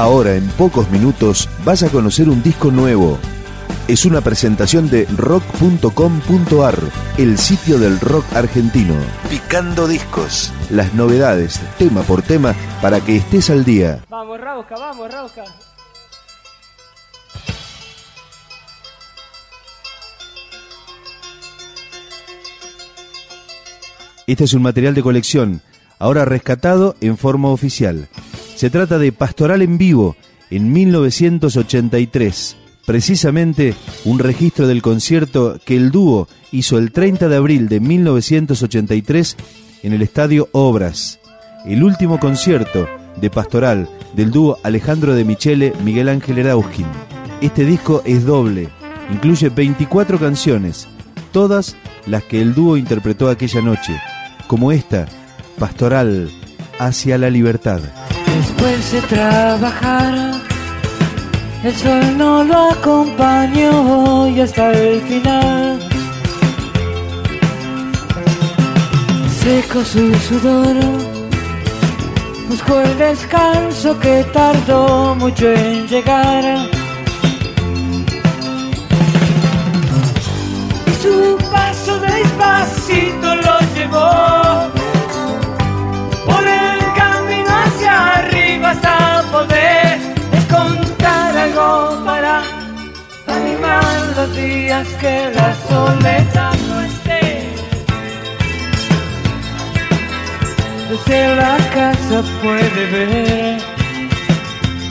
Ahora, 0.00 0.34
en 0.34 0.48
pocos 0.52 0.90
minutos, 0.90 1.46
vas 1.62 1.82
a 1.82 1.90
conocer 1.90 2.30
un 2.30 2.42
disco 2.42 2.70
nuevo. 2.70 3.18
Es 3.86 4.06
una 4.06 4.22
presentación 4.22 4.88
de 4.88 5.04
rock.com.ar, 5.14 6.78
el 7.18 7.36
sitio 7.36 7.78
del 7.78 8.00
rock 8.00 8.24
argentino. 8.34 8.94
Picando 9.28 9.86
discos. 9.86 10.54
Las 10.70 10.94
novedades, 10.94 11.60
tema 11.76 12.00
por 12.00 12.22
tema, 12.22 12.54
para 12.80 13.02
que 13.02 13.16
estés 13.16 13.50
al 13.50 13.62
día. 13.62 14.02
Vamos, 14.08 14.40
Rauska, 14.40 14.74
vamos, 14.78 15.12
Rauska. 15.12 15.44
Este 24.26 24.44
es 24.44 24.54
un 24.54 24.62
material 24.62 24.94
de 24.94 25.02
colección, 25.02 25.60
ahora 25.98 26.24
rescatado 26.24 26.96
en 27.02 27.18
forma 27.18 27.50
oficial. 27.50 28.08
Se 28.60 28.68
trata 28.68 28.98
de 28.98 29.10
Pastoral 29.10 29.62
en 29.62 29.78
Vivo, 29.78 30.16
en 30.50 30.70
1983. 30.70 32.58
Precisamente 32.84 33.74
un 34.04 34.18
registro 34.18 34.66
del 34.66 34.82
concierto 34.82 35.58
que 35.64 35.78
el 35.78 35.90
dúo 35.90 36.28
hizo 36.52 36.76
el 36.76 36.92
30 36.92 37.30
de 37.30 37.36
abril 37.36 37.70
de 37.70 37.80
1983 37.80 39.38
en 39.82 39.94
el 39.94 40.02
Estadio 40.02 40.50
Obras. 40.52 41.20
El 41.64 41.82
último 41.82 42.20
concierto 42.20 42.86
de 43.18 43.30
Pastoral 43.30 43.88
del 44.14 44.30
dúo 44.30 44.58
Alejandro 44.62 45.14
de 45.14 45.24
Michele 45.24 45.72
Miguel 45.82 46.10
Ángel 46.10 46.36
Erauskin. 46.36 46.84
Este 47.40 47.64
disco 47.64 48.02
es 48.04 48.26
doble, 48.26 48.68
incluye 49.10 49.48
24 49.48 50.18
canciones, 50.18 50.86
todas 51.32 51.76
las 52.04 52.24
que 52.24 52.42
el 52.42 52.52
dúo 52.52 52.76
interpretó 52.76 53.30
aquella 53.30 53.62
noche, 53.62 53.98
como 54.46 54.70
esta, 54.70 55.06
Pastoral 55.58 56.30
hacia 56.78 57.16
la 57.16 57.30
libertad. 57.30 57.80
Después 58.36 58.92
de 58.92 59.00
trabajar, 59.02 60.14
el 61.64 61.74
sol 61.74 62.16
no 62.16 62.44
lo 62.44 62.70
acompañó 62.70 64.28
y 64.28 64.40
hasta 64.40 64.72
el 64.72 65.00
final. 65.02 65.78
Seco 69.42 69.84
su 69.84 70.14
sudor, 70.14 70.76
buscó 72.48 72.80
el 72.80 72.98
descanso 72.98 73.98
que 73.98 74.24
tardó 74.32 75.14
mucho 75.16 75.50
en 75.50 75.86
llegar. 75.88 76.44
Y 80.86 81.02
su 81.02 81.36
paso 81.50 81.98
despacito 82.00 83.34
lo 83.36 83.58
llevó 83.74 84.80
que 94.88 95.30
la 95.34 95.54
soledad 95.68 96.54
no 96.68 96.80
esté. 96.80 97.22
Desde 100.90 101.36
la 101.36 101.56
casa 101.74 102.22
puede 102.42 102.86
ver 102.92 103.58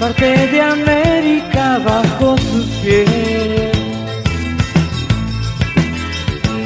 parte 0.00 0.46
de 0.48 0.60
América 0.60 1.78
bajo 1.84 2.36
sus 2.38 2.66
pies. 2.82 3.08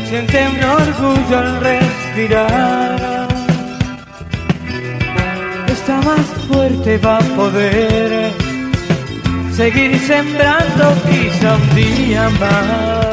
Siente 0.08 0.48
un 0.48 0.64
orgullo 0.64 1.38
al 1.38 1.60
respirar 1.60 3.20
está 5.80 6.00
más 6.02 6.26
fuerte 6.48 6.98
va 6.98 7.18
a 7.18 7.22
poder 7.36 8.32
seguir 9.52 9.98
sembrando 10.00 10.94
quizá 11.08 11.54
un 11.54 11.74
día 11.74 12.28
más. 12.40 13.09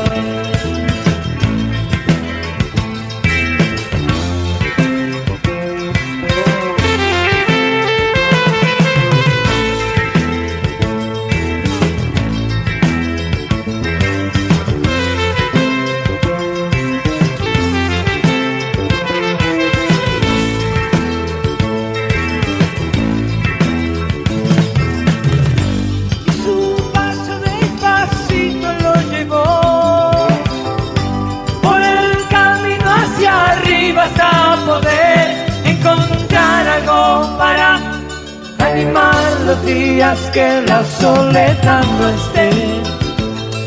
Animar 38.78 39.42
los 39.46 39.66
días 39.66 40.20
que 40.34 40.62
la 40.68 40.84
soledad 40.84 41.84
no 42.00 42.10
esté. 42.10 42.50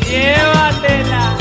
Llévatela. 0.07 1.35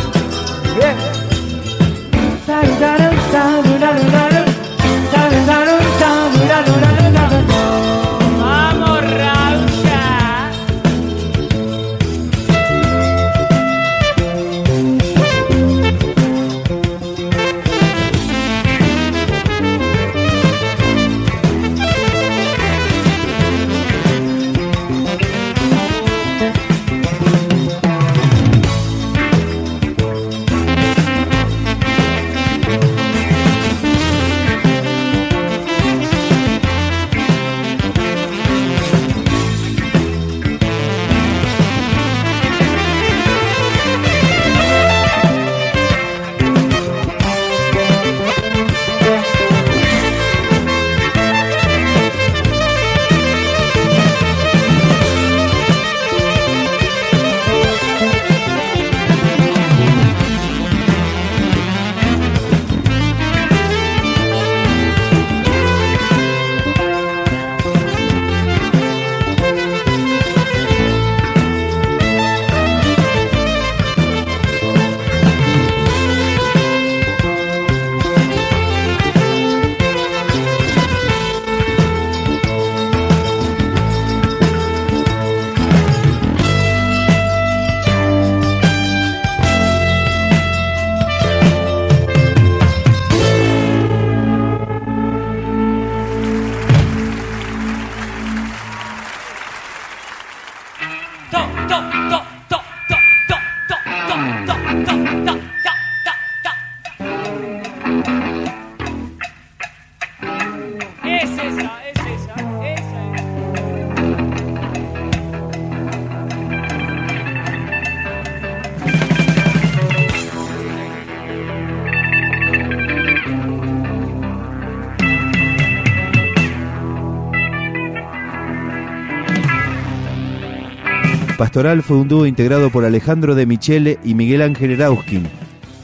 Pastoral 131.41 131.83
fue 131.83 131.97
un 131.97 132.07
dúo 132.07 132.27
integrado 132.27 132.69
por 132.69 132.85
Alejandro 132.85 133.35
de 133.35 133.47
Michele 133.47 133.99
y 134.05 134.13
Miguel 134.13 134.43
Ángel 134.43 134.73
Erauskin. 134.73 135.27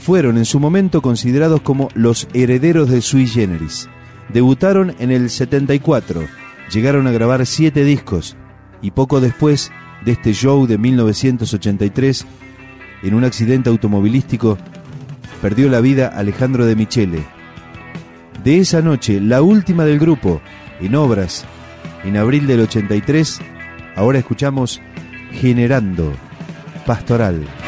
Fueron 0.01 0.37
en 0.37 0.45
su 0.45 0.61
momento 0.61 1.01
considerados 1.01 1.63
como 1.63 1.89
los 1.95 2.29
herederos 2.35 2.91
de 2.91 3.01
Sui 3.01 3.27
Generis. 3.27 3.89
Debutaron 4.29 4.95
en 4.99 5.11
el 5.11 5.31
74, 5.31 6.25
llegaron 6.71 7.07
a 7.07 7.11
grabar 7.11 7.47
siete 7.47 7.85
discos 7.85 8.37
y 8.83 8.91
poco 8.91 9.19
después 9.19 9.73
de 10.05 10.13
este 10.13 10.35
show 10.35 10.67
de 10.67 10.77
1983, 10.77 12.27
en 13.05 13.15
un 13.15 13.25
accidente 13.25 13.71
automovilístico, 13.71 14.59
perdió 15.41 15.71
la 15.71 15.81
vida 15.81 16.09
Alejandro 16.09 16.67
de 16.67 16.77
Michele. 16.77 17.25
De 18.45 18.59
esa 18.59 18.83
noche, 18.83 19.23
la 19.23 19.41
última 19.41 19.87
del 19.87 20.01
grupo, 20.01 20.43
en 20.83 20.95
obras, 20.97 21.47
en 22.05 22.19
abril 22.19 22.47
del 22.47 22.61
83, 22.61 23.41
ahora 23.97 24.19
escuchamos 24.19 24.83
Generando 25.41 26.15
Pastoral. 26.87 27.66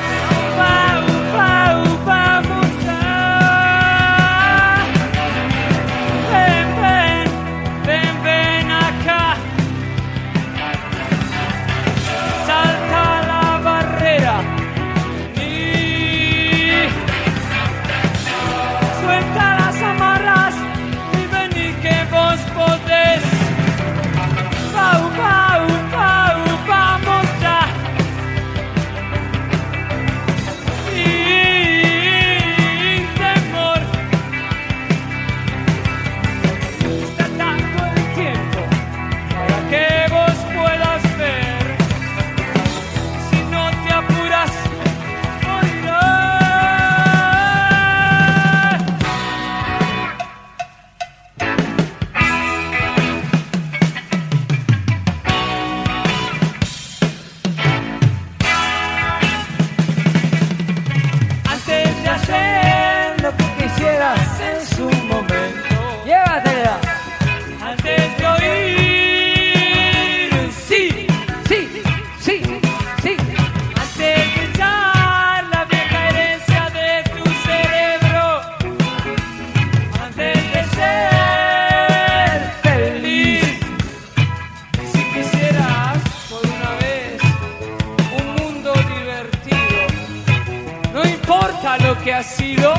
Importa 91.59 91.79
lo 91.79 91.99
que 92.03 92.13
ha 92.13 92.23
sido. 92.23 92.73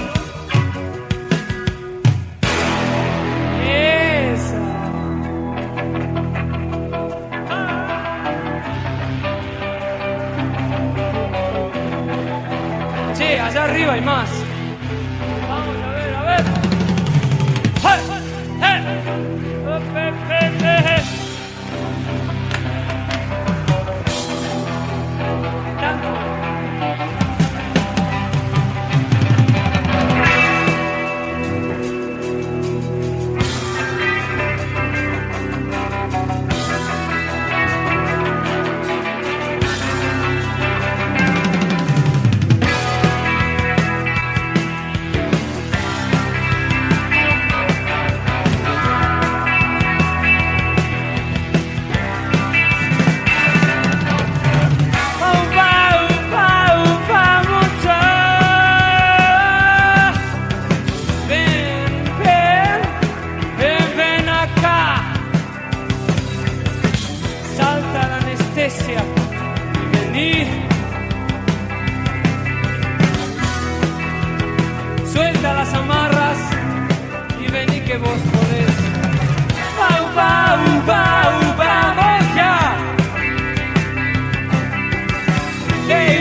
Esa. 3.68 4.60
Che, 13.18 13.40
allá 13.40 13.64
arriba 13.64 13.94
hay 13.94 14.02
más. 14.02 14.49
Anestesia 68.69 69.01
y. 70.13 70.48
Suelta 75.12 75.54
las 75.54 75.74
amarras 75.74 76.38
y 77.42 77.51
vení 77.51 77.80
que 77.81 77.98
vos 77.98 78.19
podés. 78.31 78.75
Pau, 79.77 80.06
pau, 80.16 80.60
pau, 80.86 81.33
vamos 81.57 82.36
ya. 82.36 82.75
Sin 85.88 86.19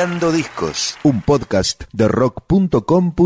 Picando 0.00 0.32
Discos, 0.32 0.96
un 1.02 1.20
podcast 1.20 1.82
de 1.92 2.08
rock.com.ar. 2.08 3.20